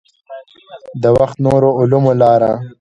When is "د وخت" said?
1.01-1.37